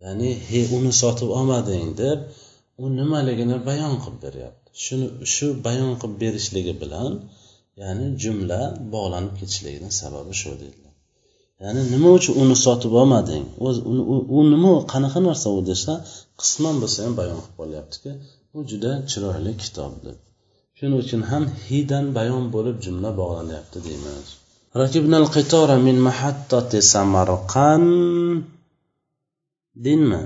ya'ni 0.05 0.31
he 0.50 0.61
uni 0.76 0.92
sotib 1.03 1.31
olmading 1.38 1.88
deb 2.03 2.18
u 2.83 2.85
nimaligini 2.99 3.57
bayon 3.69 3.93
qilib 4.03 4.19
beryapti 4.25 4.69
shuni 4.85 5.07
shu 5.33 5.47
bayon 5.67 5.91
qilib 6.01 6.15
berishligi 6.23 6.73
bilan 6.81 7.11
ya'ni 7.81 8.05
jumla 8.23 8.61
bog'lanib 8.93 9.33
ketishligini 9.39 9.89
sababi 10.01 10.33
shu 10.41 10.51
deydilar 10.61 10.93
ya'ni 11.63 11.81
nima 11.93 12.09
uchun 12.17 12.33
uni 12.43 12.55
sotib 12.65 12.93
olmading 13.01 13.45
u 14.38 14.39
nima 14.53 14.71
qanaqa 14.93 15.19
narsa 15.27 15.47
u 15.57 15.59
desa 15.71 15.93
qisman 16.41 16.75
bo'lsa 16.81 16.99
ham 17.05 17.13
bayon 17.21 17.38
qilib 17.43 17.55
qolyaptiki 17.61 18.11
bu 18.51 18.59
juda 18.69 18.91
chiroyli 19.11 19.51
kitob 19.63 19.93
deb 20.05 20.17
shuning 20.77 20.97
uchun 21.03 21.21
ham 21.31 21.43
hidan 21.67 22.05
bayon 22.17 22.43
bo'lib 22.55 22.77
jumla 22.85 23.09
bog'lanyapti 23.21 23.77
deymiz 23.88 24.27
ركبنا 24.83 25.17
القطار 25.23 25.69
من 25.88 25.95
محطة 26.07 26.71
سمرقند 26.93 28.43
dinmi 29.85 30.21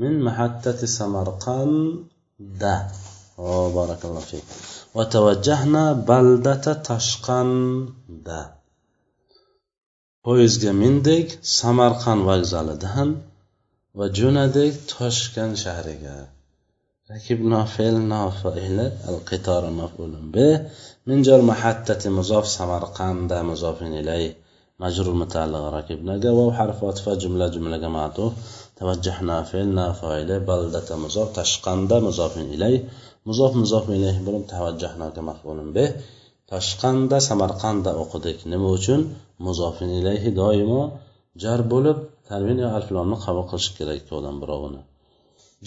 من 0.00 0.12
محطة 0.26 0.80
سمرقند 0.86 2.04
oh 3.38 3.66
barakalloh 3.76 4.24
fik 4.30 4.44
وتوجهنا 4.94 5.92
بلدة 5.92 6.82
تashqand 6.88 7.92
poyezdga 10.24 10.72
mindik 10.82 11.28
samarqand 11.58 12.20
vokzalidan 12.30 13.08
va 13.98 14.06
jo'nadik 14.18 14.74
toshkent 14.92 15.54
shahriga 15.64 16.16
ركبنا 17.10 17.64
فعل 17.64 17.96
فاعل 18.42 18.78
القطار 19.08 19.70
مفعول 19.70 20.12
به. 20.34 20.66
من 21.06 21.22
جر 21.22 21.40
محطة 21.42 22.10
مضاف 22.10 22.46
سمرقند 22.48 23.32
مضاف 23.32 23.82
إليه 23.82 24.36
مجرور 24.80 25.14
متعلق 25.14 25.64
ركبنا 25.78 26.30
واو 26.30 26.52
حرف 26.52 26.84
عطف 26.84 27.08
جملة 27.08 27.48
جملة 27.48 27.88
معطوف 27.88 28.32
توجهنا 28.79 29.37
فعلنا 29.49 29.85
فاعل 29.99 30.29
بلدة 30.49 30.89
مضاف 31.03 31.27
تشقند 31.37 31.91
مضاف 32.07 32.33
إليه 32.53 32.79
مضاف 33.27 33.51
مضاف 33.61 33.85
إليه 33.97 34.17
bo'lib 34.27 34.43
tavajjahnoga 34.53 35.21
maf'ulun 35.29 35.69
bih 35.77 35.89
toshqanda 36.51 37.17
samarqanda 37.29 37.91
o'qidik 38.03 38.37
nima 38.51 38.67
uchun 38.77 39.01
muzofin 39.45 39.89
ilayhi 39.99 40.29
doimo 40.41 40.81
jar 41.43 41.59
bo'lib 41.73 41.97
tanvin 42.29 42.57
yo 42.63 42.69
alflomni 42.77 43.17
qabul 43.25 43.45
qilish 43.51 43.69
kerak 43.77 43.95
ikkovidan 44.01 44.35
birovini 44.41 44.81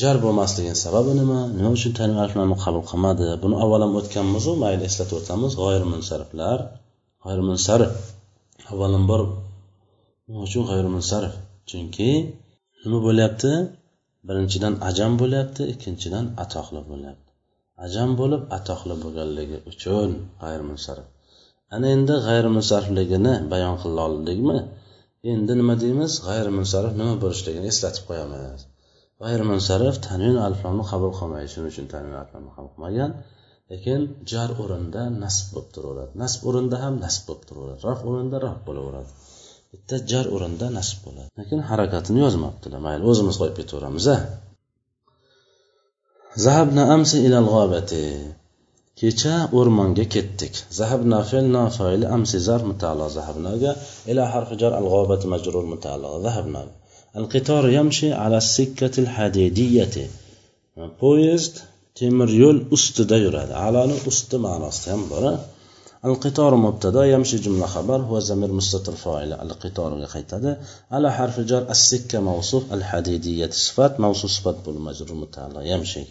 jar 0.02 0.16
bo'lmasligini 0.24 0.78
sababi 0.84 1.12
nima 1.20 1.38
nima 1.58 1.70
uchun 1.76 1.92
tanvin 1.98 2.18
aliflarni 2.24 2.56
qabul 2.64 2.82
qilmadi 2.90 3.26
buni 3.42 3.56
avval 3.64 3.80
ham 3.84 3.92
o'tganmizu 4.00 4.52
mayli 4.64 4.82
eslatib 4.90 5.16
o'tamiz 5.20 5.52
g'oyir 5.60 5.84
munsariflar 5.92 6.58
g'oyir 7.22 7.42
munsarif 7.50 7.94
avvalambor 8.72 9.20
nima 10.26 10.40
uchun 10.48 10.62
g'oyir 10.68 10.86
munsarif 10.96 11.34
chunki 11.70 12.10
nima 12.85 12.99
bo'lyapti? 13.07 13.51
Birinchidan 14.27 14.73
ajam 14.89 15.11
bo'lyapti 15.21 15.61
ikkinchidan 15.73 16.25
atoqli 16.43 16.81
bo'lyapti. 16.91 17.29
Ajam 17.85 18.09
bo'lib 18.21 18.41
atoqli 18.57 18.95
bo'lganligi 19.03 19.57
uchun 19.71 20.09
g'ayr 20.41 20.61
ana 21.75 21.87
endi 21.95 22.15
g'ayrimunsarifligini 22.27 23.33
bayon 23.53 23.75
qila 23.83 23.99
oldikmi? 24.09 24.57
Endi 25.33 25.53
nima 25.61 25.75
deymiz? 25.83 26.11
G'ayr 26.27 26.47
nima 27.01 27.15
bo'lishligini 27.23 27.67
eslatib 27.73 28.03
qo'yamiz 28.09 28.61
g'ayr 29.23 29.95
tanvin 30.07 30.37
aliflomni 30.45 30.83
qabul 30.91 31.11
qilmaydi 31.19 31.49
shuning 31.53 31.69
uchun 31.73 31.85
tanvin 31.93 32.15
aliflomni 32.21 32.51
qabul 32.55 32.71
qilmagan. 32.75 33.11
Lekin 33.71 34.01
jar 34.31 34.49
o'rinda 34.63 35.03
nasb 35.23 35.45
bo'lib 35.53 35.69
turaveradi. 35.75 36.13
Nasb 36.23 36.41
o'rinda 36.49 36.77
ham 36.83 36.93
nasb 37.05 37.21
bo'lib 37.27 37.43
turaveradi. 37.49 37.81
Raf 37.89 37.99
o'rinda 38.09 38.37
raf 38.45 38.57
bo'laveradi. 38.67 39.11
Bitta 39.73 39.95
jar 40.11 40.25
o'rinda 40.35 40.67
nasb 40.77 40.97
bo'ladi 41.05 41.29
lekin 41.39 41.59
harakatini 41.69 42.19
yozmabdilar 42.25 42.79
mayli 42.87 43.03
o'zimiz 43.11 43.35
qo'yib 43.41 43.55
ketaveramiz 43.59 44.05
a 44.15 44.17
zahabna 46.45 46.83
amsi 46.95 47.17
ilal 47.27 47.47
g'obati 47.53 48.03
kecha 48.99 49.35
o'rmonga 49.59 50.05
ketdik 50.15 50.53
zahabna 50.79 51.19
fe'l 51.29 51.47
nofoili 51.57 52.05
amsi 52.15 52.37
zar 52.47 52.61
mutalo 52.69 53.05
zahabnaga 53.17 53.71
ila 54.11 54.23
harfi 54.33 54.55
jar 54.61 54.73
al 54.79 54.87
g'obati 54.93 55.25
majrur 55.33 55.65
mutalo 55.73 56.09
zahabna 56.25 56.61
al 57.19 57.25
qitor 57.33 57.63
yamshi 57.77 58.07
ala 58.23 58.39
sikkatil 58.55 59.09
hadidiyati 59.15 60.03
poyezd 61.01 61.53
temir 61.99 62.29
yo'l 62.41 62.57
ustida 62.75 63.17
yuradi 63.25 63.53
aloni 63.67 63.95
usti 64.11 64.37
ma'nosida 64.45 64.87
ham 64.93 65.03
bor 65.11 65.23
القطار 66.05 66.55
مبتدا 66.55 67.05
يمشي 67.05 67.37
جملة 67.37 67.65
خبر 67.65 68.01
هو 68.01 68.19
زمير 68.19 68.51
مستتر 68.51 68.91
فاعل 68.91 69.33
القطار 69.33 70.05
قيتده 70.05 70.59
على 70.91 71.13
حرف 71.13 71.39
جر 71.39 71.69
السكة 71.69 72.19
موصوف 72.19 72.73
الحديدية 72.73 73.49
صفات 73.49 73.99
موصوف 73.99 74.31
صفات 74.31 74.55
بالمجرور 74.65 75.13
متعلق 75.13 75.61
يمشي 75.63 76.05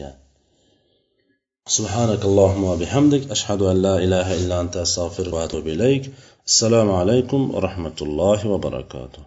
سبحانك 1.67 2.25
اللهم 2.25 2.65
وبحمدك 2.65 3.31
أشهد 3.31 3.63
أن 3.63 3.83
لا 3.83 3.99
إله 3.99 4.35
إلا 4.35 4.61
أنت 4.61 4.77
أستغفرك 4.77 5.33
وأتوب 5.33 5.67
إليك. 5.67 6.13
السلام 6.47 6.91
عليكم 6.91 7.55
ورحمة 7.55 7.99
الله 8.03 8.47
وبركاته. 8.49 9.19